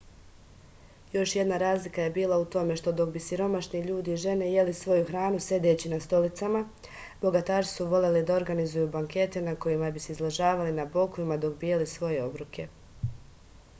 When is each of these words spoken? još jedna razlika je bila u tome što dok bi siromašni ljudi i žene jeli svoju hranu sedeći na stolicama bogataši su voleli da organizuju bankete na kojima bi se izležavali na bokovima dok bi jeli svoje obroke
još 1.15 1.31
jedna 1.35 1.57
razlika 1.63 2.03
je 2.05 2.13
bila 2.13 2.37
u 2.43 2.45
tome 2.55 2.77
što 2.79 2.93
dok 3.01 3.09
bi 3.17 3.21
siromašni 3.25 3.81
ljudi 3.89 4.13
i 4.13 4.19
žene 4.23 4.47
jeli 4.53 4.73
svoju 4.77 5.03
hranu 5.09 5.41
sedeći 5.47 5.91
na 5.91 5.99
stolicama 6.05 6.61
bogataši 7.27 7.69
su 7.73 7.87
voleli 7.93 8.23
da 8.31 8.35
organizuju 8.39 8.87
bankete 8.97 9.45
na 9.49 9.55
kojima 9.67 9.91
bi 9.99 10.03
se 10.07 10.15
izležavali 10.17 10.71
na 10.79 10.87
bokovima 10.97 11.37
dok 11.45 11.61
bi 11.65 11.69
jeli 11.75 11.87
svoje 11.93 12.23
obroke 12.31 12.67